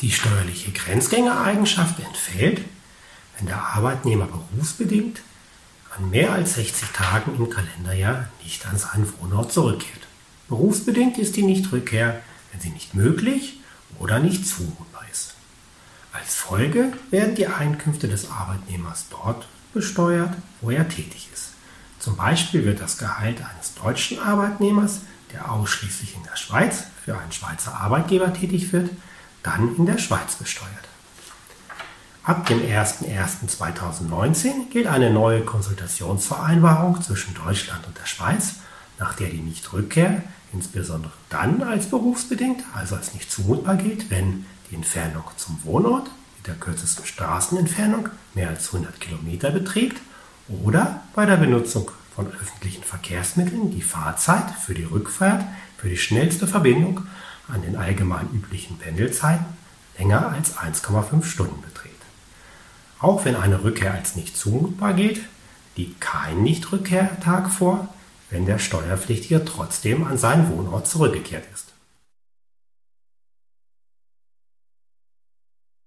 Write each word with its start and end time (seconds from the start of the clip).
Die 0.00 0.10
steuerliche 0.10 0.72
Grenzgängereigenschaft 0.72 2.00
entfällt, 2.00 2.60
wenn 3.38 3.46
der 3.46 3.62
Arbeitnehmer 3.62 4.26
berufsbedingt 4.26 5.20
an 5.96 6.10
mehr 6.10 6.32
als 6.32 6.54
60 6.54 6.88
Tagen 6.90 7.36
im 7.36 7.48
Kalenderjahr 7.48 8.28
nicht 8.42 8.66
an 8.66 8.76
seinen 8.76 9.12
Wohnort 9.20 9.52
zurückkehrt. 9.52 10.00
Berufsbedingt 10.48 11.18
ist 11.18 11.36
die 11.36 11.42
Nichtrückkehr, 11.42 12.20
wenn 12.50 12.60
sie 12.60 12.70
nicht 12.70 12.94
möglich 12.94 13.60
oder 13.98 14.18
nicht 14.18 14.46
zumutbar 14.46 15.04
ist. 15.10 15.34
Als 16.12 16.34
Folge 16.34 16.92
werden 17.10 17.34
die 17.34 17.46
Einkünfte 17.46 18.08
des 18.08 18.30
Arbeitnehmers 18.30 19.06
dort 19.10 19.46
besteuert, 19.72 20.34
wo 20.60 20.70
er 20.70 20.88
tätig 20.88 21.28
ist. 21.32 21.50
Zum 21.98 22.16
Beispiel 22.16 22.64
wird 22.64 22.80
das 22.80 22.98
Gehalt 22.98 23.38
eines 23.40 23.74
deutschen 23.74 24.18
Arbeitnehmers, 24.18 25.00
der 25.32 25.50
ausschließlich 25.50 26.14
in 26.14 26.22
der 26.22 26.36
Schweiz 26.36 26.84
für 27.04 27.18
einen 27.18 27.32
Schweizer 27.32 27.74
Arbeitgeber 27.80 28.32
tätig 28.32 28.72
wird, 28.72 28.90
dann 29.44 29.76
in 29.76 29.86
der 29.86 29.98
Schweiz 29.98 30.34
besteuert. 30.34 30.88
Ab 32.24 32.46
dem 32.46 32.60
01.01.2019 32.60 34.70
gilt 34.70 34.88
eine 34.88 35.10
neue 35.10 35.42
Konsultationsvereinbarung 35.42 37.00
zwischen 37.02 37.34
Deutschland 37.34 37.86
und 37.86 37.96
der 37.96 38.06
Schweiz, 38.06 38.54
nach 38.98 39.14
der 39.14 39.28
die 39.28 39.42
Nichtrückkehr 39.42 40.24
insbesondere 40.52 41.12
dann 41.28 41.62
als 41.62 41.86
berufsbedingt, 41.86 42.64
also 42.74 42.96
als 42.96 43.12
nicht 43.12 43.30
zumutbar 43.30 43.76
gilt, 43.76 44.10
wenn 44.10 44.46
die 44.70 44.76
Entfernung 44.76 45.24
zum 45.36 45.60
Wohnort 45.64 46.10
mit 46.38 46.46
der 46.46 46.54
kürzesten 46.54 47.04
Straßenentfernung 47.04 48.08
mehr 48.34 48.48
als 48.48 48.72
100 48.72 48.98
Kilometer 49.00 49.50
beträgt 49.50 50.00
oder 50.48 51.02
bei 51.14 51.26
der 51.26 51.36
Benutzung 51.36 51.90
von 52.14 52.28
öffentlichen 52.28 52.84
Verkehrsmitteln 52.84 53.70
die 53.70 53.82
Fahrzeit 53.82 54.50
für 54.64 54.74
die 54.74 54.84
Rückfahrt 54.84 55.44
für 55.76 55.88
die 55.88 55.98
schnellste 55.98 56.46
Verbindung 56.46 57.06
an 57.48 57.62
den 57.62 57.76
allgemein 57.76 58.28
üblichen 58.32 58.78
Pendelzeiten 58.78 59.46
länger 59.98 60.30
als 60.30 60.56
1,5 60.56 61.24
Stunden 61.24 61.60
beträgt. 61.62 61.94
Auch 63.00 63.24
wenn 63.24 63.36
eine 63.36 63.62
Rückkehr 63.62 63.92
als 63.92 64.16
nicht 64.16 64.36
zumutbar 64.36 64.94
gilt, 64.94 65.20
liegt 65.76 66.00
kein 66.00 66.42
Nichtrückkehrtag 66.42 67.50
vor, 67.50 67.88
wenn 68.30 68.46
der 68.46 68.58
Steuerpflichtige 68.58 69.44
trotzdem 69.44 70.06
an 70.06 70.18
seinen 70.18 70.48
Wohnort 70.50 70.86
zurückgekehrt 70.88 71.44
ist. 71.52 71.73